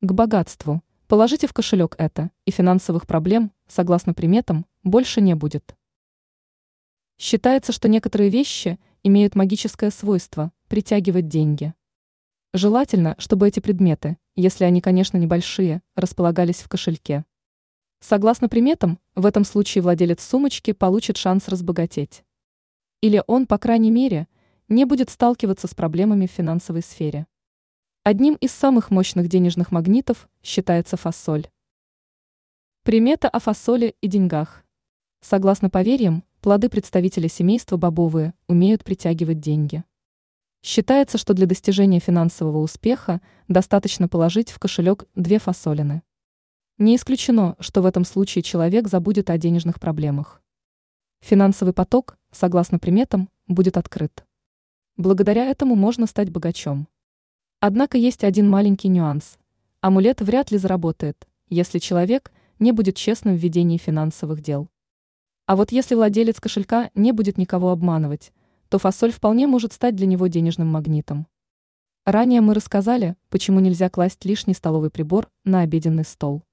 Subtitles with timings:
[0.00, 0.80] к богатству.
[1.08, 5.74] Положите в кошелек это, и финансовых проблем, согласно приметам, больше не будет.
[7.18, 11.74] Считается, что некоторые вещи имеют магическое свойство притягивать деньги.
[12.52, 17.24] Желательно, чтобы эти предметы, если они, конечно, небольшие, располагались в кошельке.
[17.98, 22.22] Согласно приметам, в этом случае владелец сумочки получит шанс разбогатеть.
[23.00, 24.28] Или он, по крайней мере,
[24.68, 27.26] не будет сталкиваться с проблемами в финансовой сфере.
[28.10, 31.46] Одним из самых мощных денежных магнитов считается фасоль.
[32.82, 34.64] Примета о фасоле и деньгах.
[35.20, 39.84] Согласно поверьям, плоды представителя семейства бобовые умеют притягивать деньги.
[40.62, 46.00] Считается, что для достижения финансового успеха достаточно положить в кошелек две фасолины.
[46.78, 50.40] Не исключено, что в этом случае человек забудет о денежных проблемах.
[51.20, 54.24] Финансовый поток, согласно приметам, будет открыт.
[54.96, 56.88] Благодаря этому можно стать богачом.
[57.60, 59.36] Однако есть один маленький нюанс.
[59.80, 64.68] Амулет вряд ли заработает, если человек не будет честным в ведении финансовых дел.
[65.46, 68.32] А вот если владелец кошелька не будет никого обманывать,
[68.68, 71.26] то фасоль вполне может стать для него денежным магнитом.
[72.04, 76.44] Ранее мы рассказали, почему нельзя класть лишний столовый прибор на обеденный стол.